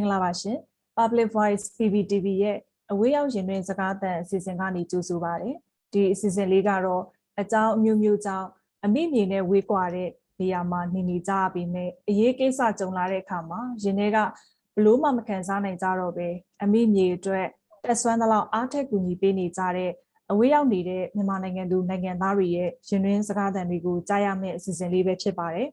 [0.00, 0.56] မင်္ဂလာပါရှင်
[0.96, 2.56] Public Voice PPTV ရဲ့
[2.92, 5.50] အဝေးရောက်ရင်တွင်စကားသံအစီအစဉ်ကနေကြိုဆိုပါရစေ
[5.92, 7.02] ဒီအစီအစဉ်လေးကတော့
[7.40, 8.48] အကြောင်းအမျိုးမျိုးကြောင့်
[8.84, 10.08] အမိမြေနဲ့ဝေးကွာတဲ့
[10.40, 14.18] နေရာမှာနေနေကြရပြီးမြဲအရေးကိစ္စကြုံလာတဲ့အခါမှာရင်ထဲက
[14.76, 16.28] ဘလို့မှမခံစားနိုင်ကြတော့ပဲ
[16.62, 17.46] အမိမြေအတွက်
[17.84, 19.90] တက်ဆွမ်းသလောက်အားထက်ကူညီပေးနေကြတဲ့
[20.30, 25.68] အဝေးရောက်နေတဲ့မြန်မာနိုင်ငံသူနိုင်ငံသားတွေရဲ့ရင်တွင်စကားသံတွေကိုကြားရမယ့်အစီအစဉ်လေးပဲဖြစ်ပါတယ်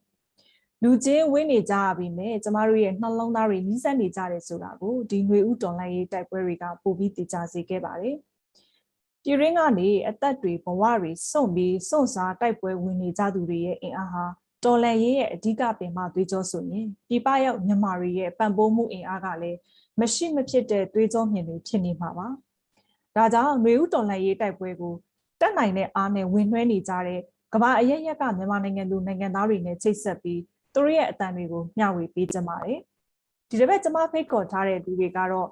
[0.82, 8.16] လူချင်းဝင်းနေကြရပြီမဲ့ကျမတို့ရဲ့နှလုံးသားတွေနီးစပ်နေကြတယ်ဆိုတာကိုဒီຫນွေဥတော်လိုင်းရေးတိုက်ပွဲတွေကပိုပြီးတည်ကြစေခဲ့ပါတယ်။
[9.22, 14.24] ပြည်ရင်းကနေအသက်တွေဘဝတွေစွန့်ပြီးစွန့်စားတိုက်ပွဲဝင်နေကြသူတွေရဲ့အင်အားဟာ
[14.64, 19.58] တော်လန်ရေးရဲ့အဓိကပင်မသွေးကြောဆိုရင်ပြပရောက်မြန်မာတွေရဲ့ပံ့ပိုးမှုအင်အားကလည်း
[20.00, 22.28] မရှိမဖြစ်တဲ့သွေးကြောမြင်တွေဖြစ်နေမှာပါ။
[23.16, 24.94] ဒါကြောင့်ຫນွေဥတော်လိုင်းရေးတိုက်ပွဲကို
[25.40, 27.20] တက်နိုင်တဲ့အားနဲ့ဝင်နှွှဲနေကြတဲ့
[27.54, 30.40] ကမ္ဘာအရရက်ကမြန်မာနိုင်ငံသူနိုင်ငံသားတွေနဲ့ချိတ်ဆက်ပြီး
[30.77, 32.79] သူတို့ရဲ့အတန်တွေကိုမျှဝေပေးကြပါတယ်။
[33.49, 35.47] ဒီတစ်ပတ်ကျွန်မဖိတ်ခေါ်ထားတဲ့လူတွေကတော့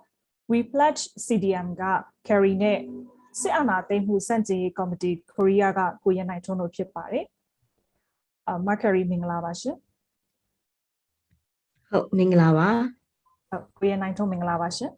[0.51, 1.83] We Pledge CDM က
[2.27, 2.79] Carry နဲ့
[3.41, 7.25] စစ်အာဏာသိမ်းမှုစန့်ကျင်ရေးကော်မတီကိုရီးယားကကိုရနိုင်ထွန်းတို့ဖြစ်ပါတယ်။
[8.47, 9.75] အာ Mercury မင်္ဂလာပါရှင်
[11.89, 12.69] ဟုတ်မင်္ဂလာပါ။
[13.49, 14.91] ဟုတ်ကိုရနိုင်ထွန်းမင်္ဂလာပါရှင်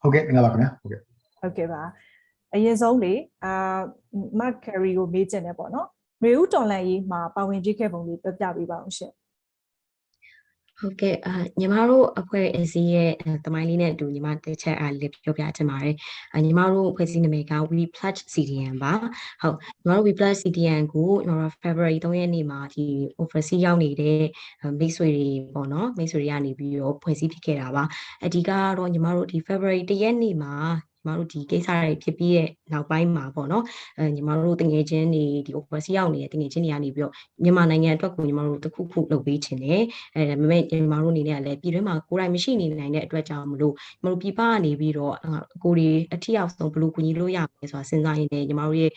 [0.00, 1.00] ဟုတ်ကဲ့မင်္ဂလာပါခင်ဗျာဟုတ်ကဲ့။
[1.40, 1.82] ဟုတ်ကဲ့ပါ။
[2.54, 3.12] အရင်ဆုံးလေ
[3.44, 3.78] အာ
[4.40, 5.88] Mercury ကိုမေးချင်တယ်ပေါ့နော်။
[6.22, 9.12] မေဦးတော်လန်ရေးမှာပါဝင်ကြည့်ခဲ့ပုံလေးပြပြပေးပါအောင်ရှင်။
[10.80, 15.96] ဟုတ်ကဲ့အာညီမတို့အဖွဲ့အစည်းရဲ့အဲတမိုင်းလေးနဲ့အတူညီမတစ်ချက်အားလေးပြောပြချင်ပါတယ်
[16.34, 18.92] အာညီမတို့အဖွဲ့အစည်းနာမည်က We Pledge CDN ပါ
[19.42, 22.84] ဟုတ်ညီမတို့ We Pledge CDN ကိုညီမတို့ February 3ရက်နေ့မှာဒီ
[23.20, 24.24] overseas ရောက်နေတဲ့
[24.78, 27.84] မိတ်ဆွေတွေပေါ့နော်မိတ်ဆွေတွေကနေပြီးတော့ဖွဲ့စည်းဖြစ်ခဲ့တာပါ
[28.24, 30.54] အဓိကကတော့ညီမတို့ဒီ February 1ရက်နေ့မှာ
[30.95, 33.64] ညီ မတို့ဒီကိစ္စတွေဖြစ်ပြီးရဲ့နောက်ပိုင်းမှာပေါ့နော်
[33.98, 37.12] အဲညီမတို့တငယ်ချင်းတွေဒီ overseas ရောက်နေတဲ့တငယ်ချင်းတွေကနေပြီးတော့
[37.42, 39.82] မြန်မာနိုင်ငံအတွက်ကိုညီမတို့တစ်ခုခုလုပ်ပေးခြင်းတယ်
[40.14, 45.14] အဲဒါပေမဲ့ညီမတို့အနေနဲ့လည်းပြည်တွင်းမှာကိုယ်တိုင်မရှိနေနိုင်တဲ့အတွက်ကြောင့်မလို့ညီမတို့ပြည်ပကနေပြီးတော့
[45.62, 48.90] ကိုယ်တွေအထီရောက်ဆုံးဘယ်လိုကူညီလို့ရမလဲဆိုတာစဉ်းစားရင်းနဲ့ညီမတို့ရဲ့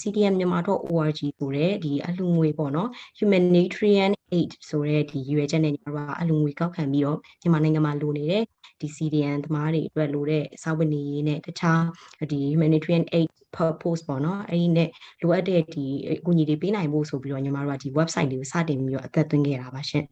[0.00, 2.88] CDM မြန်မာ .org ဆိုတဲ့ဒီအလှူငွေပေါ့နော်
[3.18, 8.42] humanitarian aid ဆိုတဲ့ဒီရွေချက်နဲ့ညီမတို့ကအလှူငွေကောက်ခံပြီးတော့မြန်မာနိုင်ငံမှာလိုနေတဲ့
[8.80, 11.82] ဒီ CDN သမားတွေအတွက်လိုတဲ့စာဝတ်နေရေးနဲ့တခြား
[12.30, 14.88] ဒီ humanitarian aid purpose ပေါ့နော်အဲ့ဒီနဲ့
[15.22, 20.04] လိုအပ်တဲ့ဒီအကူအညီတွေပေးနိုင်ဖို့ဆိုပြီးတော့ညီမတို့ကဒီ website လေးကိုစတင်ပြီးတော့အသက်သွင်းခဲ့တာပါရှင်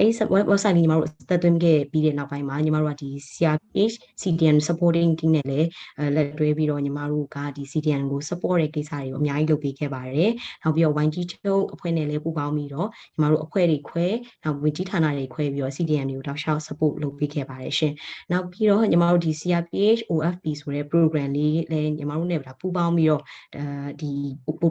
[0.00, 5.68] အဲ့ဒီ website လေးညီမတို့သက်သွင်းခဲ့ပြီးတဲ့နောက်ပိုင်းမှာညီမတို့ကဒီ CRPH CDN supporting team နဲ့လည်း
[6.16, 10.30] လက်တွဲပြီးတော့ညီမတို့ကဒီ CDN ကို support တဲ့ကိစ္စတွေကိုအများကြီးလုပ်ပေးခဲ့ပါတယ်။
[10.62, 14.06] နောက်ပြီးတော့ YG ချုပ်အဖွဲ့နဲ့လည်းပူးပေါင်းပြီးတော့ညီမတို့အဖွဲ့တွေခွဲ
[14.44, 17.92] နောက်ဝင်ကြီးဌာနတွေခွဲပြီးတော့ CDN တွေကိုတောက်လျှောက် support လုပ်ပေးခဲ့ပါတယ်ရှင်။
[18.32, 23.22] နောက်ပြီးတော့ညီမတို့ဒီ CRPH OFP ဆိုတဲ့ program လေးလည်းညီမတို့နဲ့ပူးပေါင်းပြီးတော့
[23.56, 23.64] အဲ
[24.00, 24.10] ဒီ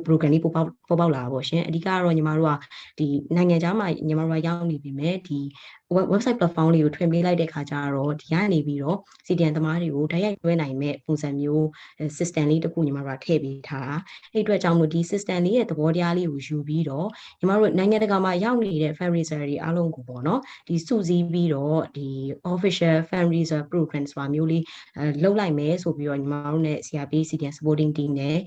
[0.08, 2.60] program လေးပေါ်ပေါက်ပေါ်ပေါက်လာတာပေါ့ရှင်။အဓိကတော့ညီမတို့က
[3.00, 5.40] ဒီနိုင်ငံခြားမှာညီမတို့ကရောက်နေပြီမဲ့ဒီ
[6.12, 11.66] website platform လေးကိုထွင်ပေးလိုက်တဲ့ခါကျတော့ဒီကနေပြီးတော့ CDN သမားတွေကိုတိုက်ရိုက်တွဲနိုင်မဲ့ပုံစံမျိုး
[12.18, 13.98] system လေးတစ်ခုညီမတို့ကထည့်ပေးထားတာ
[14.34, 17.08] အဲ့အတွက်ကြောင့်မို့ဒီ system လေးရဲ့သဘောတရားလေးကိုယူပြီးတော့
[17.40, 22.10] ညီမတို့နိုင်ငံတကာမှာရောက်နေတဲ့ fundraiser တွေအားလုံးကိုပေါ့နော်ဒီစုစည်းပြီးတော့ဒီ
[22.54, 24.64] official fundraiser program ဆိုတာမျိုးလေး
[25.22, 28.38] လှုပ်လိုက်မယ်ဆိုပြီးတော့ညီမတို့နဲ့ CRP CDN supporting team နဲ့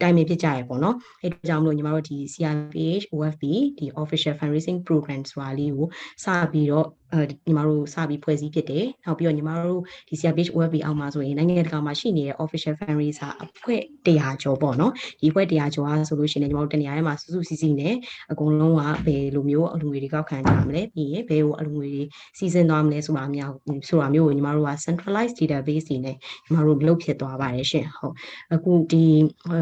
[0.00, 3.44] တိုင်ပင်ဖြစ်ကြရပေါ့နော်အဲ့အတွက်ကြောင့်မို့ညီမတို့ဒီ CRPH OFB
[3.78, 5.88] ဒီ official fundraising program ဆိုတာလေးကို
[6.22, 6.99] စပြီးတော့အဲဒီ
[7.46, 17.94] ညီမတို့စပြီးဖွဲ့စည်းဖြစ်တယ်။နောက်ပြီးတော့ညီမတို့ဒီ CRPH web အောက်မှာဆိုရင်နိုင်ငံတကာမှာရှိနေတဲ့ official fundraiser အဖွဲ့100ကျော်ပေါ့နော်။ဒီအဖွဲ့100ကျော်အားဆိုလို့ရှိရင်ညီမတို့တနေရာထဲမှာစုစုစည်းစည်းနဲ့
[18.32, 22.02] အကုန်လုံးကဘယ်လိုမျိုးအလူငွေတွေကောက်ခံကြမလဲပြီးရင်ဘယ်ကိုအလူငွေတွေ
[22.38, 23.54] စီစဉ်သွားမလဲဆိုတာမျိုး
[23.88, 28.14] ဆိုတာမျိုးကိုညီမတို့က centralized database တွေနဲ့ညီမတို့လုပ်ဖြစ်သွားပါတယ်ရှင်။ဟုတ်
[28.54, 29.04] အခုဒီ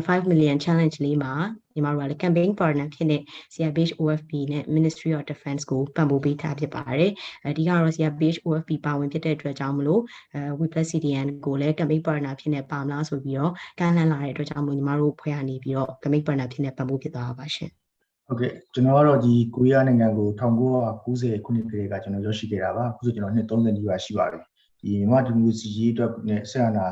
[0.08, 1.32] 5 million challenge လေးမှာ
[1.78, 3.22] ညီမတို့ကလည်း campaign partner ဖြစ်တဲ့
[3.55, 7.12] CRPH OFP နဲ့ Ministry of Defense ကိုပံ့ပိုးပေးထားဖြစ်ပါတယ်။
[7.46, 10.02] အဓိကတော့ CRPH OFP ပါဝင်ဖြစ်တဲ့အတွက်ကြောင့်မလို့
[10.35, 17.70] အဲ We Plus CDN ကိုလည်း campaign partner ဖြစ်နေပါမလားဆိုပြီးတော့ကမ်းလှမ်းလာတဲ့အတွက်ကြောင့်မို့ညီမတို့ဖွဲ့ရနေပြီးတော့ campaign partner ဖြစ်နေပံ့ပိုးဖြစ်သွားပါရှင်။
[18.26, 24.38] ဟုတ်ကဲ့ကျွန်တော်ကတော့ဒီကိုရီးယားနိုင်ငံကို1990ခုနှစ်ကလေးကကျွန်တော်ရောက်ရှိခဲ့တာပါအခုဆိုကျွန်တော်နှစ်30နီးပါးရှိပါပြီ
[24.81, 26.87] ဒီမြန်မာဒီမိုကရေစီရေးအတွက်နဲ့ဆက်အနာ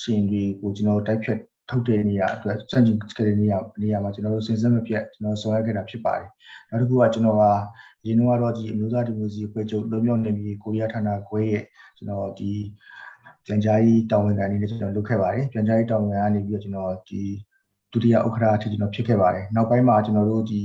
[0.00, 1.38] ရှင်တွေကိုကျွန်တော်တိုက်ဖြတ်
[1.70, 6.28] ထုတ်တဲ့နေရာအတွက်စံချိန်ကလေးနေရာနေရာမှာကျွန်တော်တို့စဉ်ဆက်မပြတ်ကျွန်တော်ဆောင်ရွက်ခဲ့တာဖြစ်ပါတယ်
[6.68, 7.44] နောက်တစ်ခုကကျွန်တော်က
[8.06, 11.64] ရင်းနှီးကတော့ဒီအမျိုးသားဒီမိုကရေစီအဖွဲ့ချုပ်လွန်မြောက်နေပြီကိုရီးယားဌာနခွဲရဲ့
[11.96, 12.52] ကျွန်တော်ဒီ
[13.46, 17.22] ပြန်ကြားရေးတာဝန်ခံအနေနဲ့ကျွန်တော်လုပ်ခဲ့ပါတယ်ပြန်ကြားရေးတာဝန်ခံကနေပြီးတော့ကျွန်တော်ဒီ
[17.92, 20.62] ဒုတိယဥက္ကဋ္ဌအထိကျွန်တော်ဖြစ်ခဲ့ပါတယ်နောက်ပိုင်းမှာကျွန်တော်တို့ဒီ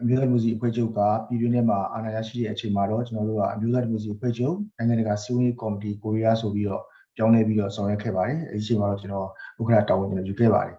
[0.00, 6.82] အမျိုးသားဒီမိုကရေစီအဖွဲ့ချုပ်ကပြည်တွင်းထဲမှာအာဏာရရှိတဲ့အချိန်မှာတော့ကျွန်တော်တို့ကအမျိုးသားဒီမိုကရေစီအဖွဲ့ချုပ်နိုင်ငံတကာစီးပွားရေးကော်မတီကိုရီးယားဆိုပြီးတော့
[7.16, 9.28] ပြောင်းလဲပြီးတော့ဆောင်ရွက်ခဲ့ပါတယ်အဲဒီအချိန်မှာတော့ကျွန်တော်
[9.60, 10.76] ဥက္ကဋ္ဌတာဝန်ကျွန်တော်ယူခဲ့ပါတယ်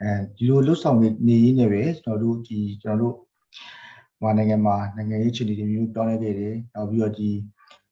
[0.00, 3.14] အဲဒီလိုလှုပ်ဆောင်နေနေရင်းနဲ့ပဲကျွန်တော်တို့ဒီကျွန်တော်တို့
[4.22, 7.30] မြန်မာနိုင်ငံမှာနိုင်ငံရေးအခြေအနေတွေမျိုးပြောင်းလဲခဲ့တယ်နောက်ပြီးတော့ဒီ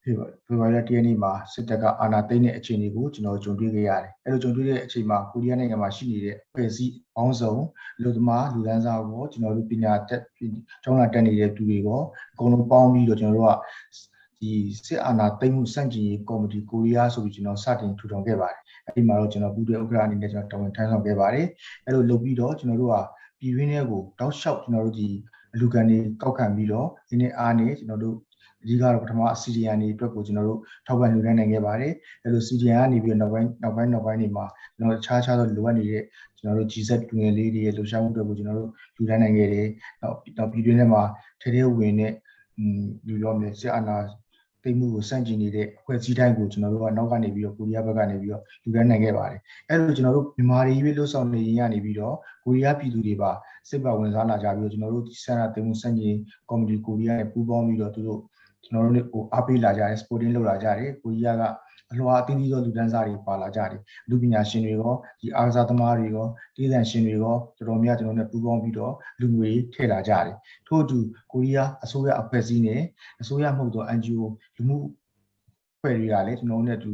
[0.03, 0.11] ဖေ
[0.47, 7.55] ဖော်ဝါရီလ၁ရက်နေ့မှာစစ်တပ်ကအာဏာသိမ်းတဲ့အခြေအနေကိုကျွန်တော်ကြုံတွေ့ခဲ့ရတယ်အဲ့လိုကြုံတွေ့တဲ့အချိန်မှာကိုရီးယားနိုင်ငံမှာရှိနေတဲ့အဖွဲ့အစည်းပေါင်းစုံ
[8.03, 10.23] လူသမားလူဒန်းစားကိုကျွန်တော်တို့ပညာတက်
[10.83, 12.03] ကျောင်းလာတက်နေတဲ့သူတွေရော
[12.33, 13.55] အကုန်လုံးပေါင်းပြီးတော့ကျွန်တော်တို့က
[14.41, 14.53] ဒီ
[14.87, 21.47] စစ်အာဏာသိမ်းမှုစန့်ကျင်ရေးကော်မတီကိုရီးယားဆိုပြီးကျွန်တော်စတင်ထူထောင်ခဲ့ပါတယ်အဲ့ဒီမှာတော့ကျွန်တော်ပူးတွဲဥက္ကဋ္ဌအနေနဲ့ကျွန်တော်တာဝန်ထမ်းဆောင်ခဲ့ပါတယ်
[21.85, 22.97] အဲ့လိုလုပ်ပြီးတော့ကျွန်တော်တို့က
[23.41, 25.09] ပြည်တွင်းထဲကိုတောက်လျှောက်ကျွန်တော်တို့ဒီ
[25.55, 28.17] အလူကန်တွေကောက်ခံပြီးတော့ဒီနေ့အားနဲ့ကျွန်တော်တို့
[28.63, 31.93] အဓိကတော့ပထမ CDN တွေအတွက်ကိုကျွန်တော်တို့ထောက်ပံ့လှူဒါန်းနိုင်ခဲ့ပါတယ်
[32.23, 34.47] အဲ့လို CDN ကနေပြီးတော့နောက်ပိုင်းနောက်ပိုင်းနောက်ပိုင်းတွေမှာ
[34.77, 36.03] ကျွန်တော်ခြားခြားသောလိုအပ်နေတဲ့
[36.39, 39.69] ကျွန်တော်တို့ GZ လူငယ်လေးတွေရဲ့လှူရှားမှုတွေကိုကျွန်တော်တို့လှူဒါန်းနိုင်ခဲ့တယ်
[40.03, 41.03] နောက်နောက်ပြည်တွင်းထဲမှာ
[41.41, 42.13] ထဲထဲဝင်တဲ့
[42.57, 43.97] อืมလူရောမြေစစ်အာဏာ
[44.69, 53.31] သိမ်းမှုကိုစန့်ကျင်နေတဲ့အဖွဲ့အစည်းတိုင်းကိုကျွန်တော်တို့ကနောက်ကနေပြီးတော့ကိုရီးယားဘက်ကနေပြီးတော့လူဒန်းနိုင်ခဲ့ပါတယ်အဲ့လိုကျွန်တော်တို့မြန်မာတွေရွေးလို့ဆောင်နေရင်ကနေပြီးတော့ကိုရီးယားပြည်သူတွေပါ
[53.69, 56.17] စစ်ပါဝင်စားလာကြပြီးတော့ကျွန်တော်တို့ဒီဆန္ဒသိမ်းမှုစန့်ကျင်
[56.49, 58.21] ကော်မတီကိုရီးယားနဲ့ပူးပေါင်းပြီးတော့သူတို့
[58.65, 61.45] ကျွန်တော်တို့နဲ့ကိုအားပေးလာကြတယ် sporting လုပ်လာကြတယ်ကိုရီးယားက
[61.93, 63.81] အလွှာအသင်းသီးသောလူဒန်းစားတွေပါလာကြတယ်
[64.11, 66.27] လူပညာရှင်တွေရောဒီအားကစားသမားတွေရော
[66.57, 70.37] ဒေသရှင်တွေရောတော်တော်များကျွန်တော်တို့နဲ့ပူးပေါင်းပြီးတော့လူငွေထည့်လာကြတယ်
[70.67, 70.99] ထို့အတူ
[71.33, 72.81] ကိုရီးယားအစိုးရအဖွဲ့အစည်းနဲ့
[73.21, 74.25] အစိုးရမှုသော NGO
[74.57, 74.77] လူမှု
[75.81, 76.91] ဖွဲ့တွေကလည်းကျွန်တော်တို့နဲ့အတူ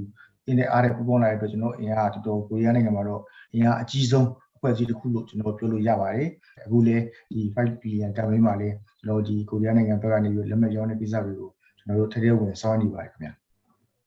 [0.46, 3.22] အင်းနဲ့အားနဲ့ပူးပေါင်းလာတဲ့အတွက်ကျွန်တော်အင်အားတော်တော်ကိုရီးယားနိုင်ငံမှာတော့
[3.54, 6.28] အင်အားအကြီးဆုံးအဖွဲ့အစည်းတစ်ခုလို့ကျွန်တော်ပြောလို့ရပါတယ်
[6.64, 7.02] အခုလည်း
[7.32, 13.32] ဒီ5 billion တန်ဖိုးမှာလည်းကျွန်တော်ဒီကိုရီးယားနိုင်ငံဘက်ကနေပြီးလက်မှတ်ရောင်းတဲ့ကိစ္စတွေကိုကျွန်တော်တို့ထဲထဲဝင်စောင်းနေပါတယ်ခင်ဗျာ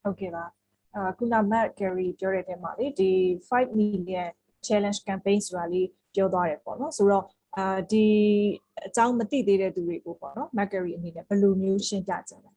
[0.04, 0.67] ဟုတ်ကဲ့ပါအ
[1.18, 3.12] ခုန Matt Gary ပြောတဲ့တဲမှာလေဒီ
[3.50, 4.28] 5 million
[4.68, 7.26] challenge campaign ဆိုတာလေးပြောသွားတယ်ပေါ့နော်ဆိုတော့
[7.58, 8.06] အာဒီ
[8.88, 12.52] အကြောင်းမသိသေးတဲ့သူတွေကိုပေါ့နော် Matt Gary အနေနဲ့ဘယ်လိုမျိုးရှင်းပြကြလဲ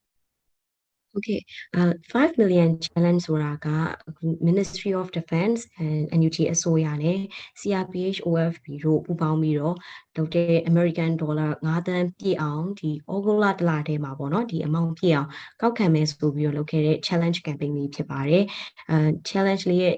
[1.16, 1.40] Okay
[1.74, 3.66] အဲ5 million challenge ဆိုတာက
[4.08, 7.18] အခု Ministry of Defense and NUG အစိုးရနဲ့
[7.60, 9.76] CRPH OFB တို့ပူးပေါင်းပြီးတော့
[10.16, 15.28] လုပ်တဲ့ American dollar 9သန်းပြည့်အောင်ဒီဩဂုတ်လတစ်လထဲမှာပေါ့နော်ဒီ amount ပြည့်အောင်
[15.60, 18.44] ကောက်ခံမယ်ဆိုပြီးတော့လုပ်ခဲ့တဲ့ challenge campaign လေးဖြစ်ပါတယ်
[18.90, 18.96] အဲ
[19.30, 19.94] challenge လေးရဲ့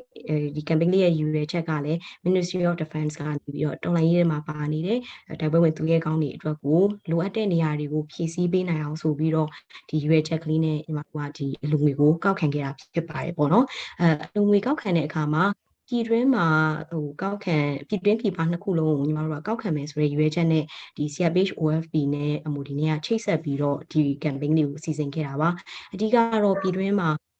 [0.55, 4.99] ဒီ campaign လေးရဲ့ယူရချက်ကလည်း Ministry of Defense ကနေပြီးတော့တော်လိုင်းရေးမှာပါနေတဲ့
[5.41, 9.49] တိုက်ပွဲဝင်သူရဲကောင်းတွေအတွက်ကိုလိုအပ်တဲ့နေရာတွေကိုဖြည့်ဆည်းပေးနိုင်အောင်ဆိုပြီးတော့
[9.88, 13.66] ဒီယူရချက်ကလေးနဲ့ဒီမှာကဒီအလူငွေကိုကောက်ခံခဲ့တာဖြစ်ပါတယ်ပေါ့နော်
[14.00, 15.44] အဲအလူငွေကောက်ခံတဲ့အခါမှာ
[15.88, 16.46] ပြည်တွင်းမှာ
[16.90, 17.56] ဟိုကောက်ခံ
[17.88, 20.64] ပြည်တွင်းပြည်ပနှစ်ခုလုံးကိုညီမတို့ကကောက်ခံမယ်ဆိုတဲ့ရွေးချက်နဲ့
[20.96, 25.50] ဒီ CRPH OFB နဲ့အမှုဒီနေ့ကချိတ်ဆက်ပြီးတော့ဒီ campaign လေးကိုစီစဉ်ခဲ့တာပါ
[25.93, 27.31] အဓိကတော့ပြည်တွင်းမှာဟို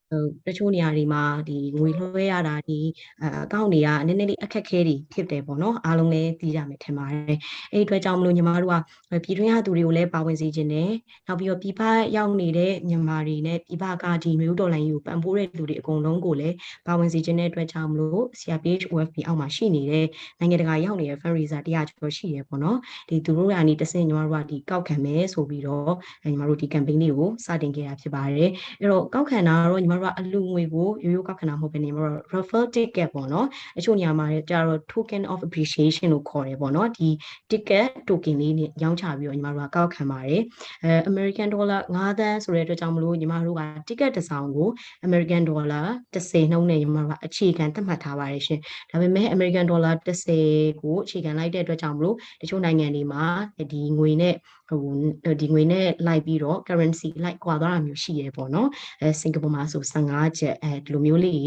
[0.47, 2.81] တချို့နေရာတွေမှာဒီငွေလွှဲရတာဒီ
[3.23, 7.39] အကောင့်တွေကနည်းနည်းလေးအခက်ခဲတွေဖြစ်တယ်ပေါ့နော်အားလုံးလည်းသိကြမယ်ထင်ပါတယ်
[7.73, 10.91] အဲ့ဒီအတွက်ကြောင့်မလို့ညီမတို့ကပြည်တွင်းရသူတွေကိုလည်းပါဝင်စေခြင်းနဲ့
[11.27, 11.83] နောက်ပြီးတော့ပြည်ပ
[12.17, 16.55] ရောက်နေတဲ့မြန်မာတွေနဲ့ပြည်ပကဒီမျိုးတော်လိုင်းကြီးကိုပံ့ပိုးတဲ့လူတွေအကုန်လုံးကိုလည်း
[16.87, 20.07] ပါဝင်စေခြင်းတဲ့အတွက်ကြောင့်မလို့ CRPH OFB အောက်မှာရှိနေတဲ့
[20.39, 22.79] နိုင်ငံတကာရောက်နေတဲ့ fundraiser တရားကျော်ရှိရပေါ့နော်
[23.09, 25.93] ဒီသူတို့ကနေတဆင့်ညီမတို့ကဒီကောက်ခံမယ်ဆိုပြီးတော့
[26.25, 28.51] ညီမတို့ဒီ campaign လေးကိုစတင်ခဲ့တာဖြစ်ပါတယ်
[28.81, 33.47] အဲ့တော့ကောက်ခံတာကတော့ညီမတို့ကအလူငွေကိုရိုးရိုးကောက်ခံတာမဟုတ်ဘဲညီမတို့ refer ticket ပေါ့နော်
[33.79, 37.09] အချို့နေရာမှာကျတော့ token of appreciation လို့ခေါ်တယ်ပေါ့နော်ဒီ
[37.51, 40.43] ticket token လေးနဲ့ရောင်းချပြီးတော့ညီမတို့ကကောက်ခံပါတယ်
[40.85, 44.69] အဲ American dollar 9သန်းဆိုတဲ့အတွက်ကြောင့်မလို့ညီမတို့က ticket တစ်စောင်ကို
[45.07, 53.25] American dollar 30နှုန်းနဲ့ညီမတို့ကအခြေခံသတ်မှတ်ထားပါတယ်ရှင်ဒါပေမဲ့ American dollar 30ကိုအခြေခံလိုက်တဲ့အတွက်ကြောင့်မလို့တချို့နိုင်ငံတွေမှာ
[53.73, 54.37] ဒီငွေနဲ့
[54.69, 58.69] ဟိုဒီငွေနဲ့လိုက်ပြီးတော့ currency လိုက်ကွာသွားတာမျိုးရှိရပေါ့နော်
[59.01, 61.45] အဲစင်ကာပူမှာဆို15ကျပ်အဲဒီလိုမျိုးလေး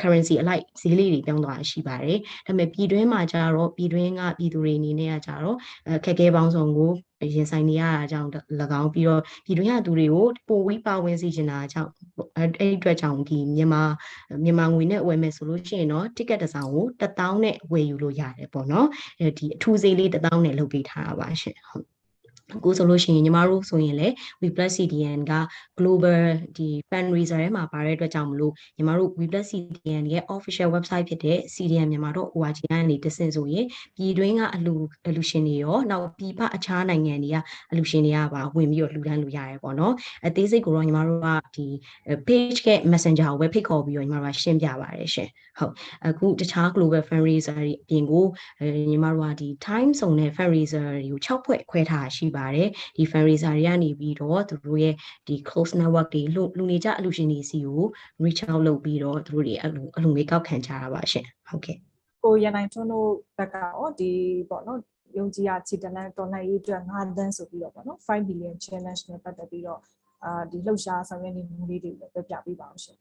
[0.00, 5.56] currency အလိုက်ဈေးလေးတွေပြောင်းသွားတာရှိပါတယ်ဒါပေမဲ့ပြည်တွင်းမှာကျတော့ပြည်တွင်းကပြည်သူတွေအနေနဲ့ကကျတော့
[5.96, 6.92] အခက်အခဲပေါင်းစုံကို
[7.34, 8.28] ရင်ဆိုင်နေရတာကြောင့်၎
[8.80, 11.90] င်းပြီးတော့ပြည်တွင်းရသူတွေကိုပိုဝီးပါဝင်စီချင်တာကြောင့်
[12.36, 13.82] အဲ့ဒီအတွက်ကြောင့်ဒီမြန်မာ
[14.44, 18.88] မြန်မာငွေနဲ့ဝယ်မယ်ဆိုလို့ရှိရင်တော့ ticket တစ်စောင်ကို1000နဲ့ဝယ်ယူလို့ရတယ်ပေါ့နော်
[19.20, 21.93] အဲဒီအထူးဈေးလေး1000နဲ့လုပ်ပေးထားတာပါရှင်ဟုတ်
[22.64, 25.32] ကိုဆိုလို့ရှိရင်ညီမတို့ဆိုရင်လည်း We Plus CDN က
[25.78, 26.22] global
[26.56, 34.74] ဒီ fundraiser ထဲမှာပါတဲ့အတွက်ကြောင့်မလို့ညီမတို့ We Plus CDN ရဲ့ official website ဖြစ်တဲ့ CDN မြန်မာတော့ ORG ကနေတဆင့်ဆိုရင်ပြည်တွင်းကအလူ
[35.08, 37.36] အလူရှင်တွေရောနောက်ပြည်ပအခြားနိုင်ငံတွေက
[37.72, 39.94] အလူရှင်တွေကပါဝင်ပြီးတော့လှူဒန်းလို့ရတယ်ပေါ့နော်
[40.26, 41.66] အသေးစိတ်ကိုတော့ညီမတို့ကဒီ
[42.28, 45.72] page က messenger ကိုပဲဖိတ်ခေါ်ပြီးတော့ညီမတို့ကရှင်းပြပါတယ်ရှင်ဟုတ်
[46.06, 48.24] အခုတခြား global fundraiser တွေအပြင်ကို
[48.90, 54.94] ညီမတို့ကဒီ time စုံတဲ့ fundraiser တွေကို6ဖွဲ့ခွဲထားရှိပါတယ်ဒီ fundraiser တွေကနေပြီးတော့သူတို့ရဲ့
[55.26, 57.84] ဒီ close network တွေလူလူနေကြအလူရှင်တွေစီကို
[58.24, 61.78] reach out လုပ်ပြီးတော့သူတို့တွေအလူအလူငွေကောက်ခံကြတာပါရှင်ဟုတ်ကဲ့
[62.24, 64.10] ကိုရန်နိုင်ထွန်းတို့ဘက်ကရောဒီ
[64.50, 64.80] ပေါ့နော်
[65.18, 69.80] ယုံကြည်ရချီတလန်တော်နိုင်ရေးအတွက်9သန်းဆိုပြီးတော့ပေါ့နော်5 billion challenge နဲ့ပတ်သက်ပြီးတော့
[70.24, 72.98] အာဒီလှုပ်ရှားဆောင်ရွက်နေမှုလေးတွေကိုလည်းပြောပြပေးပါအောင်ရှင်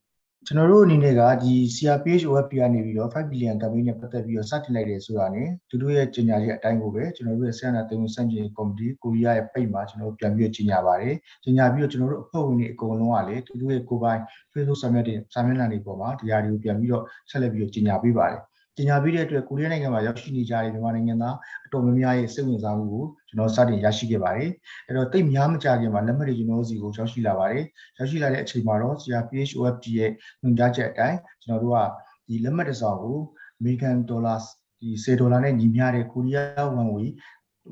[0.48, 14.22] ကျွန်တော်တို့အနေနဲ့ကဒီ CRPH OFP ကနေပြီးတော့5 billion campaign နဲ့ပတ်သက်ပြီးတော့စတင်လိုက်တယ်ဆိုတာ ਨੇ သူတို့ရဲ့ကြေညာချက်အတိုင်းကိုပဲကျွန်တော်တို့ရဲ့ဆန္ဒတင်ဝင်စန့်ကျင်ကော်မတီကိုရီးယားရဲ့ပိတ်မှာကျွန်တော်တို့ပြန်ပြီးတော့ကြေညာပါတယ်ကြေညာပြီးတော့ကျွန်တော်တို့အဖွဲ့ဝင်တွေအကုန်လုံးကလည်းသူတို့ရဲ့ကိုယ်ပိုင်
[14.52, 18.40] Facebook စာမျက်နှာတွေစာမျက်နှာတွေပေါ်မှာဒီဟာတွေကိုပြန်ပြီးတော့ဆက်လက်ပြီးတော့ကြေညာပေးပါတယ်
[18.78, 24.50] ကြေညာပြီးတဲ့အတွက်ကိုရီးယားနိုင်ငံမှာရောက်ရှိနေကြတဲ့မြန်မာနိုင်ငံသားအတော်များများရဲ့စိတ်ဝင်စားမှုကိုကျွန်တော်စတင်ရရှိခဲ့ပါတယ်
[24.88, 27.64] အဲ့တော့တိတ်များမကြခင်မှာလက်မှတ်တွေကျွန်တော်တို့စီကိုရောက်ရှိလာပါတယ်
[27.98, 30.12] ရောက်ရှိလာတဲ့အချိန်မှာတော့ CRPH OFT ရဲ့
[30.42, 31.80] ညွှန်ကြားချက်အတိုင်းကျွန်တော်တို့က
[32.28, 33.18] ဒီလက်မှတ်တစ်စောင်ကို
[33.60, 34.40] American Dollar
[34.82, 37.06] ဒီ10ဒေါ်လာနဲ့ညီမျှတဲ့ကိုရီးယားဝမ်ငွေ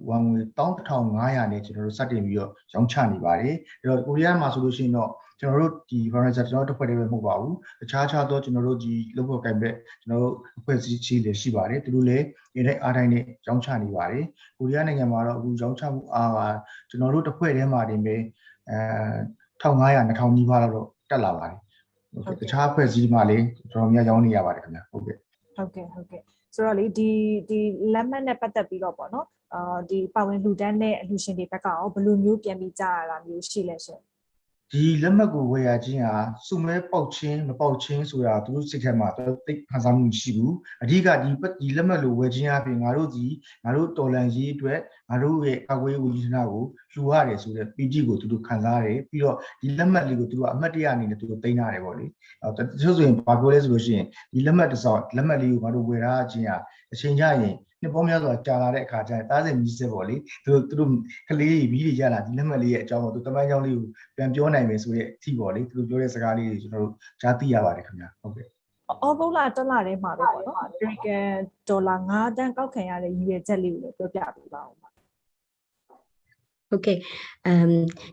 [0.09, 5.09] ဝမ်ငွေ11500နဲ့ကျွန်တော်တို့စတင်ပြီးတော့ရောင်းချနေပါတယ်အဲ့တော့ကိုရီးယားမှာဆိုလို့ရှိရင်တော့
[5.41, 9.69] ကျွန်တော်တို့ဒီ Verizon ကျွန်တော်တို့တစ်ဖွဲ့တည်းပဲမဟုတ်ပါဘူးတခြားခြားသောကျွန်တော်တို့ဒီလုပ်ဖို့ကံပဲ
[10.01, 14.25] ကျွန်တော်တို့အဖွဲ့အစည်းကြီးလည်းရှိပါတယ်သူတို့လည်းဒီတိုင်းအားတိုင်းနဲ့ရောင်းချနေပါတယ်
[14.57, 16.39] ကိုရီးယားနိုင်ငံမှာတော့အခုရောင်းချမှုအားက
[16.89, 18.15] ကျွန်တော်တို့တစ်ဖွဲ့တည်းမှာတင်ပဲ
[18.69, 18.77] အဲ
[19.61, 21.57] 1500 2000နီးပါးတော့တက်လာပါတယ်
[22.25, 25.17] ဟုတ်ကဲ့တခြားအဖွဲ့အစည်းမှာလည်းကျွန်တော်များရောင်းနေရပါတယ်ခင်ဗျဟုတ်ကဲ့
[25.55, 26.21] ဟုတ်ကဲ့ဟုတ်ကဲ့
[26.55, 27.09] ဆိုတော့လေဒီ
[27.49, 27.59] ဒီ
[27.93, 34.01] လက်မှတ်နဲ့ပတ်သက်ပြီးတော့ပေါ့နော်အာဒီပါဝင်လူတန်းတဲ့အလှူရှင်တွေဘက်ကရောဘယ်လိုမျိုးပြန်ပြီးကြားရတာမျိုးရှိလဲရှင်
[34.73, 41.29] ဒီလက်မှတ်ကိုဝယ်ရခြင်းဟာစုမဲပေါက်ချင်းမပေါက်ချင်းဆိုတာသူတို့စိတ်ထဲမှာတိတ်ခံစားမှုရှိဘူးအဓိကဒီ
[41.61, 43.25] ဒီလက်မှတ်လိုဝယ်ခြင်းအပြင်ငါတို့ဒီ
[43.63, 46.63] ငါတို့တော်လန်ရေးအတွက်ငါတို့ရဲ့အကွေးဝီဌာနကို
[46.93, 52.05] လှူရတယ်ဆိုတဲ့ PG ကိုသူတို့ခံစားရတယ်ပြီးတော့ဒီလက်မှတ်လေးကိုသူတို့အမှတ်တရအနေနဲ့သူတို့တင်ထားတယ်ပေါ့လေ
[52.43, 56.57] အဲတချို့ဆိုရင်ဘာပြောလဲဆိုလို့ရှိရင်ဒီလက်မှတ်တစ်စောင်လက်မှတ်လေးကိုငါတို့ဝယ်ထားခြင်းဟာ
[56.93, 60.91] အချိန်ကြရင် နှစ်ပေါင်းများစွာကြာလာတဲ့အခါကျရင်တားစင်မြည်စက်ပေါ့လေသူတို့သူတို့
[61.29, 63.85] ကလေးကြီးပြီးတွေရလာဒီလက်မှတ်လေးရဲ့အကြောင်းကိုသူတမန်ကြောင်းလေးကို
[64.15, 68.47] ပြန်ပြောနိုင်မယ်ဆိုတဲ့အထီပေါ့လေသူတို့ပြောတဲ့စကားလေးတွေကျွန်တော်တို့ကြားသိရပါတယ်ခင်ဗျာဟုတ်ကဲ့
[68.89, 71.35] အော်ဂုတ်လာတစ်လထဲမှာပဲပေါ့နော် American
[71.69, 74.89] ဒေါ်လာ9တန်းကောက်ခံရတဲ့ရည်ရွယ်ချက်လေးကိုလည်းပြောပြပေးပါဦးပါ
[76.69, 76.97] ဟုတ်ကဲ့
[77.45, 77.67] အမ်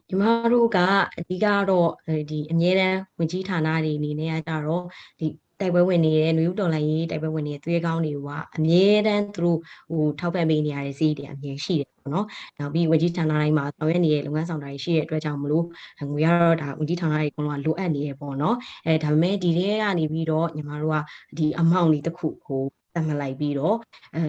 [0.09, 0.23] ညီမ
[0.53, 0.79] တို့က
[1.19, 1.91] အဓိကတော့
[2.31, 4.85] ဒီအမြဲတမ်းဝင်ကြီးဌာနတွေအနေနဲ့ကကြတော့
[5.21, 5.27] ဒီ
[5.61, 9.59] တိုက်ပွဲဝင်နေတဲ့နယူးတော်လိုင်းရေးတိုက်ပွဲဝင်နေတဲ့သွေးကောင်းတွေက အမြဲတမ်းသူတို့
[9.91, 12.27] ဟိုထောက်ပံ့ပေးနေရတဲ့စီးတွေအမြဲရှိတယ်ပေါ့နော်။
[12.59, 15.65] နောက်ပြီးဝင်ကြီးဌာနတိုင်းမှာဆောင်ရွက်နေတဲ့လုပ်ငန်းဆောင်တာတွေရှိတဲ့အတွက်ကြောင့်မလို့
[16.11, 20.97] ငွေကတော့ဒါဝင်ကြီးဌာနတွေအကုန်လုံးကလိုအပ်နေရပေါ့နော်။အဲဒါပေမဲ့ဒီထဲကနေပြီးတော့ညီမတို့က
[21.39, 22.63] ဒီအမောင့်လေးတစ်ခုဟို
[22.95, 23.77] သတ်မှတ်လိုက်ပြီးတော့
[24.17, 24.23] အဲ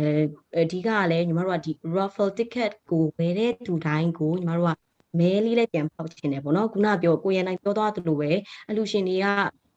[0.63, 8.31] အဓိကကလည်းညီမတို့ကဒီ raffle ticket ကိုဝယ်တဲ့သူတိုင်းကိုညီမတို့ကမဲလေးလည်းပြန်ပေါက်ချင်တယ်ပေါ့နော်ခုနပြောကိုရန်နိုင်ပြောသွားသလိုပဲ
[8.69, 9.25] အလူရှင်တွေက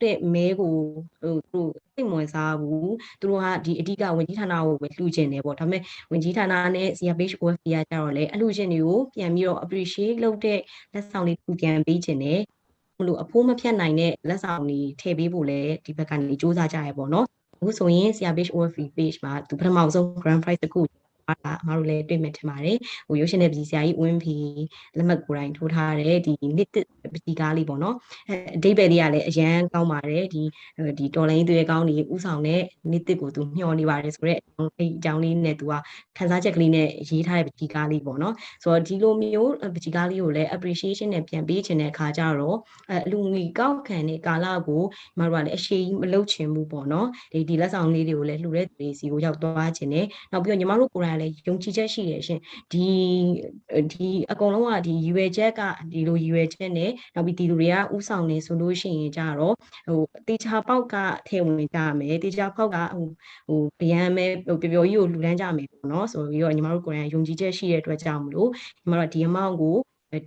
[0.04, 0.74] တဲ့မဲကို
[1.20, 10.60] ဟိုသူတို့စိတ်ဝင်စားဘူးသူတို့ကဒီအဓိကဝင်ကြီးဌာနကိုပဲလှူချင်တယ်ပေါ့ဒါပေမဲ့ဝင်ကြီးဌာနနဲ့ CRPH OFP ကကြတော့လေအလှူရှင်တွေကိုပြန်ပြီးတော့ appreciate လုပ်တဲ့
[10.92, 12.40] လက်ဆောင်လေးသူပြန်ပေးချင်တယ်
[12.98, 20.80] ဘလို့အဖိုးမဖြတ်နိုင်တဲ့လက်ဆောင်တွေထည့်ပေးဖို့လည်းဒီဘက်ကနေစူးစမ်းကြရပေါ့နော်အခုဆိုရင် CRPH OFP page မှာသူပထမဆုံး grand prize တစ်ခု
[21.44, 22.76] အားအမတို့လည်းတွေ့မယ်ထင်ပါတယ်
[23.08, 24.36] ဟိုရုပ်ရှင်နဲ့ပြည်ဆရာကြီးဝင်းဖီ
[24.96, 27.96] လက်မှတ်ကိုယ်တိုင်ထိုးထားတဲ့ဒီနှစ်တစ်ပစီကားလေးပေါ့နော်
[28.28, 30.42] အဲအဓိပ္ပာယ်လေးကလည်းအရန်ကောင်းပါတယ်ဒီ
[30.98, 32.60] ဒီတော်လိုင်းသွေးကောင်းနေဥဆောင်တဲ့
[32.90, 35.74] နှစ်တစ်ကိုသူမျှော်နေပါတယ်ဆိုတော့အဲအကြောင်းလေးနဲ့သူက
[36.16, 42.56] ခန်းစားချက်ကလေးနဲ့ရေးထားတဲ့ပစီကားလေးပေါ့နော်ဆိုတော့ဒီလိုမျိုးပစီကားလေးကိုလည်း appreciation နဲ့ပြန်ပေးခြင်းတဲ့အခါကျတော့
[42.90, 44.82] အဲအလူငွေကောက်ခံတဲ့ကာလကို
[45.18, 52.40] မတို့ကလည်းအရှိကြီးမလုပ်ချင်ဘူးပေါ့နော်ဒီဒီလက်ဆောင်လေးတွေကိုလည်းလှူတဲ့သူတွေစီကိုရောက်သွားခြင်းနဲ့နောက်ပြီးတော့ညီမတို့ကိုယ်တိုင်လည်းယုံကြည်ချက်ရှိတယ်ရှင်
[52.72, 52.86] ဒီ
[53.92, 55.60] ဒီအကုန်လုံးကဒီရွယ်ချက်က
[55.92, 59.54] ဒီလိုရွယ်ချက်နဲ့နောက်ပြီးဒီလူတွေကဥဆောင်နေဆိုလို့ရှိရင်ကြတော့
[59.86, 60.94] ဟိုတေချာပေါက်က
[61.28, 63.06] ထဲဝင်ကြမယ်တေချာပေါက်ကဟို
[63.48, 69.76] ဟိုအရန်မဲဟိုပျော်ပျော်ကြီးကိုလှူဒန်းကြမယ်ပေါ့နော်ဆိုပြီးတော့ညီမတို့ကိုယ်တိုင်ယုံကြည်ချက်ရှိတဲ့အတွက်ကြောင့်မလို့ညီမတို့ဒီ amount ကို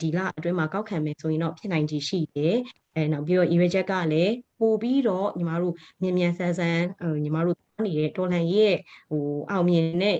[0.02, 2.56] ဒီလအတွင်းမှာကောက်ခံမယ်ဆိုရင်တော့ဖြစ်နိုင်ခြေရှိတယ်
[2.96, 6.84] အဲနောက်ပြီးတော့ e ချက်ကလည်းပို့ပြီးတော့ညီမတို့မြန်မြန်ဆန်းဆန်း
[7.24, 8.78] ညီမတို့နေတဲ့တော်လှန်ရေးရဲ့
[9.10, 10.18] ဟိုအောင်မြင်တဲ့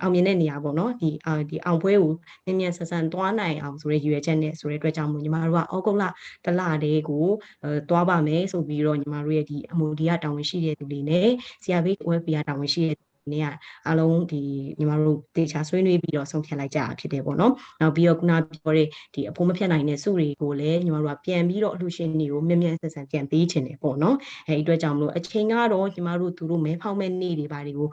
[0.00, 1.08] အောင်မြင်တဲ့နေရာပေါ့နော်ဒီ
[1.50, 2.12] ဒီအောင်ပွဲကို
[2.44, 6.04] မြန်မြန်ဆန်းဆန်းသွားနိုင်အောင်ဆိုရဲရွယ်ချက်နဲ့ဆိုရဲအတွက်ကြောင့်မို့ညီမတို့ကဩဂုတ်လ
[6.44, 7.26] တလတည်းကို
[7.62, 11.28] အဲသွားပါမယ်ဆိုပြီးတော့ညီမတို့ရဲ့ဒီအမူဒီကတာဝန်ရှိတဲ့သူတွေနဲ့
[11.64, 13.45] CRB OFB ကတာဝန်ရှိတဲ့ နေရ
[13.87, 14.41] အားလုံးဒီ
[14.79, 24.15] ညီမတို့တေချာဆွေးနွေးပြီးတော့ဆုံးဖြတ်လိုက်ကြတာဖြစ်တယ်ပေါ့နော်။နောက်ပြီးတော့ခုနပြောတဲ့ဒီအဖိုးမဖြတ်နိုင်တဲ့စုတွေကိုလည်းညီမတို့ကပြန်ပြီးတော့အလှူရှင်တွေကိုမြ мян ဆက်ဆံပြန်ပေးချင်တယ်ပေါ့နော်။
[24.47, 27.87] အဲဒီအတွက်ကြောင့်မလို့အချိန်ကတော့ညီမတို့သူတို့မဲဖောက်မဲ့နေ့တွေပါတွေကို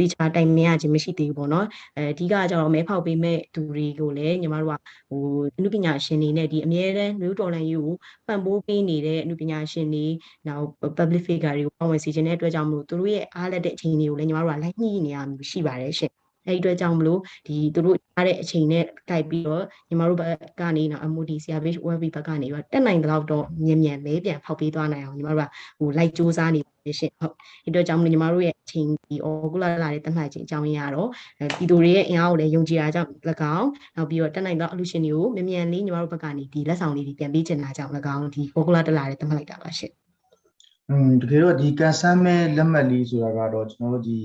[0.00, 4.74] ဒီချာတိုင်မရခြင်းမရှိသေးဘူးပေါ့နော်။အဲအဓိကကျတော့မဲဖောက်ပေးမဲ့သူတွေကိုလည်းညီမတို့က
[5.10, 5.22] ဟို
[5.58, 7.96] အနုပညာရှင်တွေနဲ့ဒီအမြဲတမ်းမျိုးတော်လန်ရေးကို
[8.26, 10.06] ပံ့ပိုးပေးနေတဲ့အနုပညာရှင်တွေ
[10.48, 10.66] နောက်
[10.98, 16.13] public figure တွေကိုပါဝင်စီခြင်းတဲ့အတွက်ကြောင့်မလို့သူတို့ရဲ့အားလက်တဲ့အချိန်တွေကိုလည်းညီမတို့ ကလိုက်ညှိနေရမျိုးရှိပါတယ်ရှင်
[16.47, 31.09] အဲဒီအတွက်ကြောင့်မလို့ဒီသူတို့အားတဲ့အချိန်နဲ့တိုက်ပြီးတော့ညီမတို့ဘက်ကနေတော့ MOD CRPH OFB ဘက်ကနေတော့တက်နိုင်တဲ့လောက်တော့မြင်မြန်လေးပြန်ဖောက်ပေးသွားနိုင်အောင်ညီမတို့ကဟိုလိုက်စူးစမ်းနေပါတယ်ရှင်ဟုတ်ဒီအတွက်ကြောင့်မလို့ညီမတို့ရဲ့အချိန်ဒီအော်ကူလာလာတဲ့တက်မှတ်ခြင်းအကြောင်းရင်းကတော့
[31.57, 33.09] ဒီသူတွေရဲ့အင်အားကိုလည်းယုံကြည်တာကြောင့်၎
[33.57, 39.91] င်းနောက်ပြီးတော့တက်နိုင်တော့အလူရှင်တွေကိုမြင်မြန်လေးညီမတို့ဘက်ကနေဒီလက်ဆောင်လေးတွေပြန်ပေးချင်တာကြောင့်၎င်းဒီအော်ကူလာတက်လာတဲ့တက်မှတ်လိုက်တာပါရှင်
[40.89, 44.19] อืมတကယ်တော့ဒီကန်ဆန်းမဲလက်မှတ်လေးဆိုတာကတော့ကျွန်တော်တို့ဒီ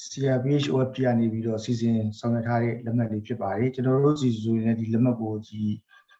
[0.00, 5.62] CRPH OFT ကနေပြီးတော့စီစဉ်ဆောင်ရွက်ထားတဲ့လက်မှတ်လေးဖြစ်ပါတယ်ကျွန်တော်တို့စီဆိုရင်လည်းဒီလက်မှတ်ကိုဒီ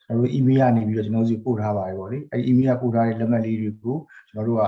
[0.04, 3.96] ကျွန်တော်တို့ email ကနေပြီးတော့ကျွန်တော်တို့စီပို့ထားပါတယ်ဗောလေအဲဒီ email ကပို့ထားတဲ့လက်မှတ်လေးတွေကို
[4.28, 4.62] ကျွန်တော်တို့က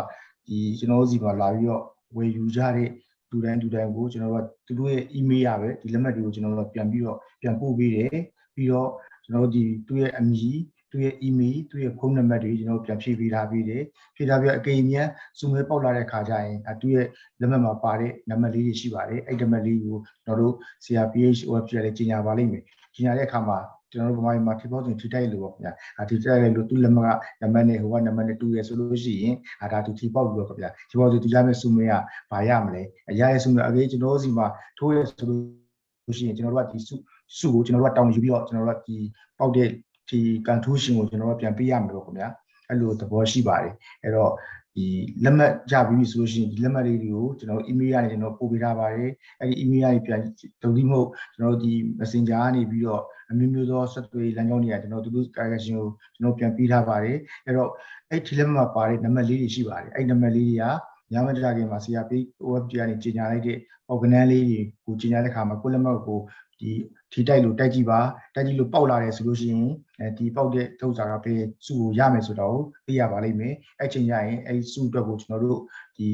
[0.47, 1.83] ဒီကျွန်တော်တို့စီမှာလာပြီးတော့
[2.17, 2.89] ဝယ်ယူကြတဲ့
[3.31, 8.17] လူတိုင်းလူတိုင်းကိုကျွန်တော်တို့ကသူတို့ရဲ့ email ရပဲဒီလက်မှတ်တွေကိုကျွန်တော်တို့ကပြန်ပြီးတော့ပြန်ပို့ပေးတယ်
[8.55, 8.89] ပြီးတော့
[9.25, 10.59] ကျွန်တော်တို့ဒီသူ့ရဲ့အမည်
[10.95, 13.83] သူ့ရဲ့ email သူ့ရဲ့ဖုန်းနံပါတ်တွေကျွန်တော်တို့ပြန်ဖြည့်ပေးထားပြီးတယ်
[14.17, 15.09] ဖြည့်ထားပြီးတော့အကိအမြန်
[15.39, 17.07] စုမဲပေါက်လာတဲ့ခါကျရင်အသူ့ရဲ့
[17.41, 22.63] လက်မှတ်မှာပါတဲ့နံပါတ်လေးတွေရှိပါတယ်အဲ့ဒီနံပါတ်လေးကိုကျွန်တော်တို့ CRPH website လေးကြီးညာပါလိမ့်မယ်
[22.95, 23.59] ကြီးညာတဲ့အခါမှာ
[23.93, 27.11] ကျွန်တော်တို့ဗမာပြည်မှာထိပေါင်းစဉ်ထိတိုက်လို့ပေါ့ခင်ဗျာအထိတိုက်လို့သူ့လက်မှတ်က
[27.43, 29.35] နံပါတ်နဲ့ဟိုကနံပါတ်နဲ့တူရဆိုလို့ရှိရင်
[29.65, 31.93] အဒါသူထိပေါက်လို့ခင်ဗျာထိပေါက်ဆိုသူရမယ့်စုမဲက
[32.31, 34.47] ဘာရမလဲအရာရဲ့စုမဲအကေကျွန်တော်တို့စီမှာ
[34.79, 36.95] ထိုးရဆိုလို့ရှိရင်ကျွန်တော်တို့ကဒီစု
[37.39, 38.97] စုကိုကျွန်တော်တို့ကတောင်းယူပြီးတော့ကျွန်တော်တို့ကဒီ
[39.39, 39.69] ပေါက်တဲ့
[40.09, 42.29] ဒီကန်ထူးရှင်ကိုကျွန်တော်တို့ပြန်ပေးရမယ်ပေါ့ခင်ဗျာ
[42.69, 44.33] အဲ့လိုသဘောရှိပါတယ်အဲ့တော့
[44.77, 44.87] ဒီ
[45.25, 50.21] လက်မှတ်ကြပြီးပြီဆိုလို့ရှိရင်ဒီလက်မှတ်လေးတွေကိုကျွန်တော် email ကနေကျွန်တော်ပို့ပေးထားပါတယ်အဲ့ဒီ email ကနေပြန်
[50.63, 57.71] ဒုတိယမဟုတ်ကျွန်တော်ဒီ messenger ကနေပြီးတော့အမျိုးမျိုးသောဆက်သွယ်လမ်းကြောင်းတွေကကျွန်တော်သူတို့ correction ကိုကျွန်တော်ပြန်ပေးထားပါတယ်အဲ့တော့
[58.11, 60.65] အဲ့ဒီလက်မှတ်မှာပါတဲ့နံပါတ်လေးတွေရှိပါတယ်အဲ့ဒီနံပါတ်လေးတွေက
[61.13, 62.13] ညမကြခင်မှာ CRP
[62.45, 63.59] OFG ကနေကြီးညာလိုက်တဲ့
[63.93, 66.21] organ လေးတွေကိုကြီးညာတဲ့ခါမှာကိုယ်လက်မှတ်ကို
[66.61, 66.71] ဒီ
[67.13, 68.01] ထိတိုက်လို့တိုက်ကြည့်ပါ
[68.35, 69.69] တိုက်ကြည့်လို့ပေါက်လာတယ်ဆိုလို့ရှိရင်
[70.01, 75.61] အဲဒီပေါက်တဲ့ထုပ်စာကဘယ်စုကိုရမယ်ဆိုတော့သိရပါလိမ့်မယ်အဲ့ချိန်ကျရင်အဲဒီစုအတွက်ကိုကျွန်တော်တို့
[75.97, 76.09] ဒီ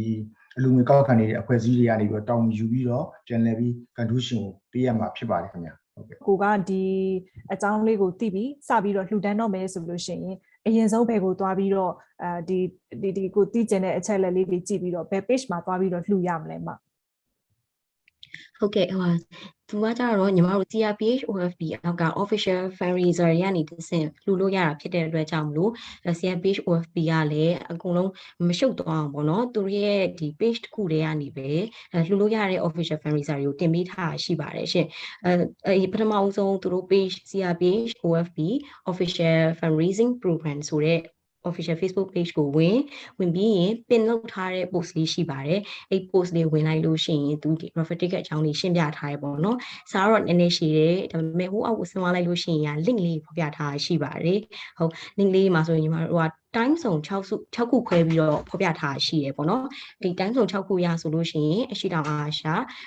[0.57, 6.83] အလူငွေကောက်ခံနေတဲ့အဖွဲ့အစည်းတွေကနေပြီးတော့တောင်းယူပြီးတော့ပြန်လည်ပြီး contribution ကိုပေးရမှာဖြစ်ပါတယ်ခင်ဗျာဟုတ်ကဲ့ကိုကဒီ
[7.53, 11.93] အကြောင်းလေးကိုသိပြီးစပြီးတော့လှူဒန်းတော့မယ်ဆိုလို့ရှိရင်အရင်ဆုံးဘယ်ကိုသွားပြီးတော့
[12.23, 12.59] အဲဒီ
[13.03, 16.69] ဒီဒီကိုသိကျင်တဲ့အချက်လက်လေးတွေကြည့်ပြီးတော့ဘယ် page မှာသွားပြီးတော့လှူရမလဲမ
[18.59, 19.13] ဟုတ်ကဲ့ဟို
[19.71, 25.73] သူကကြတော့ညီမတို့ CRPH OFB အောက်က official fundraiser တွေကနေတစ်ဆင့်လှူလို့ရတာဖြစ်တဲ့အတွက်ကြောင့်မလို့
[26.19, 28.11] CRPH OFB ကလည်းအကုန်လုံး
[28.49, 31.51] မရှုပ်သွားအောင်ပေါ့နော်သူတို့ရဲ့ဒီ page တစ်ခုတည်းကနေပဲ
[32.07, 34.87] လှူလို့ရတဲ့ official fundraiser တွေကိုတင်ပေးထားရှိပါတယ်ရှင်
[35.25, 38.39] အဲပထမဦးဆုံးသူတို့ page CRPH OFB
[38.91, 41.01] official fundraising program ဆိုတဲ့
[41.49, 42.79] official Facebook page ကိုဝင်
[43.19, 49.57] ဝင်ပြီးရင် pin လုပ်ထားတဲ့ post လေးရှိပါတယ်အဲ့ post လေးဝင်လိုက်လို့ရှိရင်သူဒီ refer ticket အကြောင်းလေးရှင်းပြထားရပေါ့နော်
[49.93, 54.41] စာတော့နည်းနည်းရှိတယ်ဒါပေမဲ့ဟိုအောက်ကိုဆင်းသွားလိုက်လို့ရှိရင် link လေးဖော်ပြထားရှိပါတယ်
[54.79, 59.65] ဟုတ် link လေးမှာဆိုရင်ညီမတို့က time zone 6စု6ခုခွဲပြီးတော့ဖော်ပြထားရှိရပေါ့နော်
[60.03, 62.47] ဒီ time zone 6ခုရဆိုလို့ရှိရင်အရှိတောင်အာရှ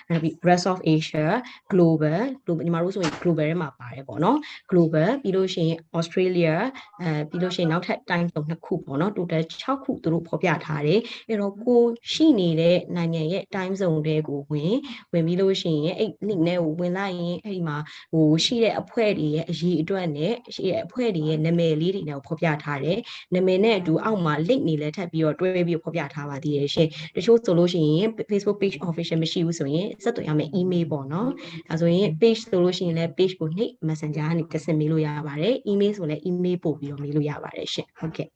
[0.10, 1.26] နောက်ပြီး rest of asia
[1.72, 4.38] global global ညီမတို့ဆိုရင် global ထဲမှာပါတယ်ပေါ့နော်
[4.72, 6.54] global ပြီးလို့ရှိရင် australia
[7.02, 11.82] အဲပြီးလို့ရှိရင်နောက်ထပ် time zone နှစ်ခုပေါ့နော် total 6ခုသူတို့ဖော်ပြထားတယ်အဲ့တော့ကို
[12.14, 14.76] ရှိနေတဲ့နိုင်ငံရဲ့ time zone တွေကိုဝင်
[15.14, 17.78] ဝင်ပြီးလို့ရှိရင်အဲ့ link နဲ့ကိုဝင်လိုက်ရင်အဲ့ဒီမှာ
[18.14, 23.00] ဟိုရှိတဲ့အဖွဲ့တွေရဲ့အရေးအတွက်နဲ့ရှိတဲ့အဖွဲ့တွေရဲ့နာမည်လေးတွေနဲ့ဖော်ပြထားတယ်
[23.34, 31.30] နာမည်နဲ့အတူအောက်မှာ link နေလည်းထပ်ပြီးတော့တွဲပြီးဖော်ပြထားပါသေးတယ်ရှင်တချို့ဆိုလို့ရှိရင် Facebook page official မရှိဘူးဆိုရင်ဆက်သွယ်ရမယ့် email ပေါ့နော်
[31.70, 38.28] ဒါဆိုရင် page ဆိုလို့ရှိရင်လည်း page ကိုနှိပ် messenger ကနေတက်ဆက်မေးလို့ရပါတယ် email ဆိုလည်း email ပို့ပြီးတော့မေးလို့ရပါတယ်ရှင်ဟုတ်ကဲ့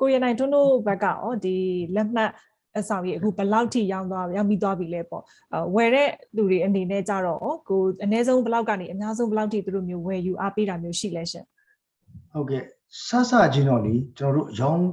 [0.00, 1.56] ကိုရနိုင်တွန်းတို့ဘက်ကရောဒီ
[1.94, 2.30] လက်မှတ်
[2.78, 5.22] အဆောင်ကြီးအခုဘယ်လောက်ထိရောက်သွားရောက်ပြီးသွားပြီလဲပေါ့
[5.54, 11.44] အဝယ်တဲ့လူတွေအနေနဲ့ကြတော့ရောကိုအနည်းဆုံးဘယ်လောက်ကနေအများဆုံးဘယ်လောက်ထိသူတို့မျိုးဝယ်ယူအားပေးတာမျိုးရှိလဲရှင်
[12.32, 12.62] ဟုတ်ကဲ့
[13.02, 14.86] ဆဆချင်းတော့လေကျွန်တော်တို့ရောင်း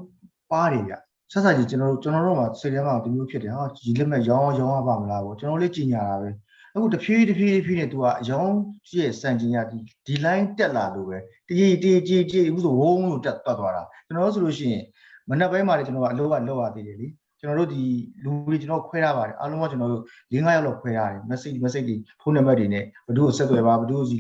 [0.51, 0.93] ပါတယ်ဗျ
[1.31, 6.29] ဆဆချင်းကျွန်တော်တို့ကျွန်တော်တို့မှာစိတ်ထဲမှာဒီမျိုးဖြစ်တယ်ဟာဒီလက်မဲ့ရောင်းရောင်းရပါမလားပေါ့ကျွန်တော်လေးကြီးညာတာပဲ
[6.75, 8.55] အခုတဖြည်းတဖြည်းတဖြည်းနဲ့ तू ကအရောင်း
[8.91, 14.83] ရဲ့စံချင်းရဒီဒီ line တက်လာလို့ပဲတကြီးတကြီးကြီးကြီးအခုဆိုဝုန်းလို့တက်တက်သွားတာကျွန်တော်တို့ဆိုလို့ရှိရင်
[15.29, 17.07] မနက်ပိုင်းမှာလေကျွန်တော်ကအလုပ်ကလောက်ရသေးတယ်လေ
[17.39, 17.83] ကျွန်တော်တို့ဒီ
[18.23, 24.17] လူတွေကျွန်တော်ခွဲထားပါတယ်အားလုံးကကျွန်တော်တို့၄၅ယောက်လောက်ခွဲထားတယ် message message တွေဖုန်းနံပါတ်တွေနဲ့ဘယ်သူ့ကိုဆက်သွယ်ပါဘယ်သူ့ကိုစီ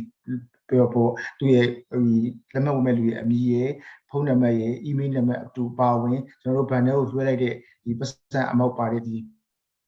[0.71, 2.01] ပြောဖို့သူ့ရဲ့ဟိ
[2.53, 3.71] လက်မှတ်ဝင်မဲ့လူရဲ့အမည်ရဲ့
[4.09, 7.55] ဖုန်းနံပါတ်ရဲ့ email နံပါတ်အတူပါဝင်ကျွန်တော်တို့ဘန်ထဲကိုလွှဲလိုက်တဲ့
[7.85, 9.15] ဒီပတ်စံအမောက်ပါတဲ့ဒီ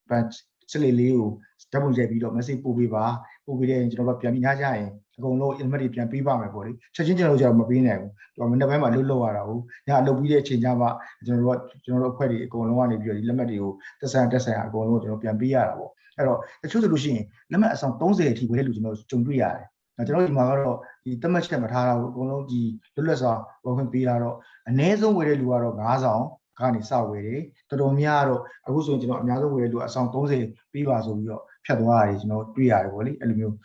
[0.09, 0.23] ဘန်
[0.71, 1.29] စလေးလေးကို
[1.71, 3.05] ဓာတ်ပုံရိုက်ပြီးတော့ message ပို့ပေးပါ
[3.45, 10.87] ပို့ပေးတဲ့ရင်ကျွန်တော်တို့ပြန်ပြီးညကြရင်အကုန်လုံး email တွေပြန်ပေးပါမယ်ပေါ့လေချက်ချင်းကျွန်တော်တို့ကျတော့မပေးနိုင်ဘူးသူကမနေ့ပိုင်းမှာလွတ်လွတ်ရတာဟုတ်ညအလုပ်ပြီးတဲ့အချိန်ကျမှ
[11.25, 22.61] ကျွန်တော်တို့ကကျွန်တော်တို့အဖွဲ့တွေအကုန်လုံးကနေပြီးတော့ဒီလက်မှတ်တွေကိုတက်ဆိုင်တက်ဆိုင်အကုန်လုံးကျွန်တော်ပြန်ပေးရတာပေါ့အဲ့တော့တချို့ဆိုလို့ရှိရင်လက်မှတ်အဆောင်30အထိဝယ်တဲ့လူကျွန်တော်ကြုံတွေ့ရတယ် ကျွန်တော်ဒီမှာကတော့ဒီတက်မှတ်ချက်မထားတာဘူးအကုန်လုံးဒီ
[22.95, 24.35] လွတ်လပ်စွာဝယ်ခွင့်ပေးတာတော့
[24.69, 26.23] အနည်းဆုံးဝယ်တဲ့လူကတော့9ဆောင်
[26.59, 33.55] ကနေစဝယ်တယ်တော်တော်များတော့အခုဆိုရင်ကျွန်တော်အများဆုံးဝယ်တဲ့လူအဆောင်30ပေးပါဆိုပြီးတော့ဖြတ်သွားရတယ်ကျွန်တော်တွေ့ရတယ်ဗောလေအဲ့လိုမျိုး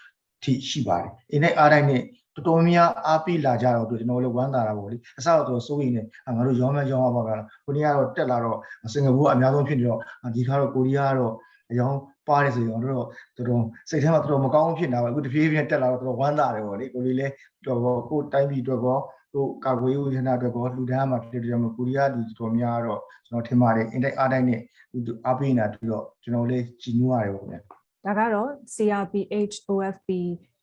[0.42, 2.02] ထိရှိပါတယ်အင်းနဲ့အားတိုင်းနဲ့
[2.34, 6.02] တော်တော်များအားပေးလာကြတော့ကျွန်တော်လည်းဝမ်းသာတာဗောလေအစတော့စိုးရိမ်နေ
[6.36, 8.58] ငါတို့ရောင်းမရောင်းရပါကလားကိုရီးယားတော့တက်လာတော့
[8.92, 9.98] စင်ကာပူကအများဆုံးဖြစ်နေတော့
[10.34, 11.34] ဒီခါတော့ကိုရီးယားကတော့
[11.70, 11.96] အယောင်
[12.30, 17.32] ပါတယ်ဆိုရင်တော့တော်တော်စိတ်ထဲမှာတော်တော်မကောင်းဖြစ်နေတာပဲအခုတဖြည်းဖြည်းတက်လာတော့တော်တော်ဝမ်းသာတယ်ဗောလေကိုလေးလည်း
[17.66, 18.98] တော်တော်ကိုတိုင်းပြည်အတွက်ကော
[19.32, 24.60] ဟိုကာကွယ်ရေးဝန်ထမ်းအတွက်ကောလူဒန်းမှာဖြစ်တဲ့ကြောင့်မို့ကိုရီးယားလူတော်များတော့ကျွန်တော်ထင်ပါတယ်အင်တိုက်အားတိုက်နဲ့
[25.06, 27.60] သူအားပေးနေတာပြီးတော့ကျွန်တော်လည်းကြည်နူးရတယ်ပေါ့ဗျာ
[28.06, 30.08] ဒါကတော့ CRPH OFP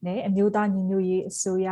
[0.06, 1.68] နဲ့အမျိုးသားညီညွတ်ရေးအစိုးရ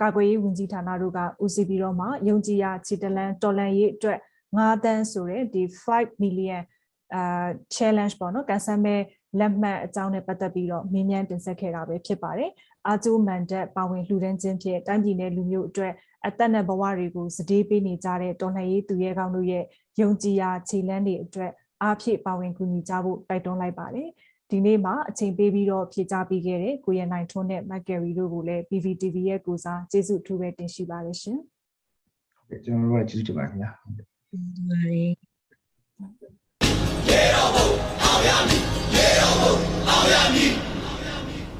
[0.00, 4.18] ကာကွယ်ရေးဝန်ကြီးဌာနတို့ကဦးစီးပြီးတော့မှယုံကြည်ရာခြေတလန်တော်လန်ရေးအတွက်
[4.56, 6.62] 9တန်းဆိုတဲ့ဒီ5 million
[7.14, 8.96] အာ challenge ပေါ့နော်ကန်ဆယ်မဲ
[9.38, 12.50] လက်မှတ်အကြောင်းနဲ့ပတ်သက်ပြီးတော့မင်းမြန်တင်ဆက်ခဲ့တာပဲဖြစ်ပါတယ်
[12.86, 15.92] အာကျိုးမန်တက်ပါဝင်လှူဒန်းခြင်းဖြင့်တိုင်းပြည်နယ်လူမျိုးအတွက်
[16.26, 19.64] အသက်နဲ့ဘဝတွေကိုစတေးပေးနေကြတဲ့တော်လှန်ရေးသူရဲကောင်းတို့ရဲ့
[20.00, 21.50] ယုံကြည်ရာခြေလန်းတွေအတွက်
[21.82, 24.08] အားဖြည့်ပါဝင်ကူညီကြဖို့တိုက်တွန်းလိုက်ပါတယ်
[24.50, 31.38] ဒီနေ့မှာအချိန်ပေးပြီးတော့ဖြေကြားပေးခဲ့တဲ့ကိုရနိုင်ထွန်းနဲ့မက်ကယ်ရီတို့ကိုလည်း PVTV ရဲ့ကိုစားကျေးဇူးအထူးပဲတင်ရှိပါတယ်ရှင်
[32.36, 34.06] ဟုတ်ကဲ့ကျွန်တော်တို့ကကျေးဇူးတင်ပါတယ်ခင်ဗျာပါတယ်
[37.08, 38.77] ရေတော်ဘုံ
[39.22, 39.58] အောင်ဖို့
[39.88, 40.52] အောင်ရမည်